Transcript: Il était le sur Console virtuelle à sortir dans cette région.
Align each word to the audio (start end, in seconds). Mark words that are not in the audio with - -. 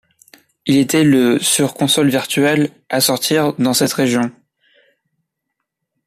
Il 0.65 0.77
était 0.77 1.03
le 1.03 1.37
sur 1.37 1.75
Console 1.75 2.09
virtuelle 2.09 2.71
à 2.89 3.01
sortir 3.01 3.53
dans 3.59 3.75
cette 3.75 3.93
région. 3.93 4.31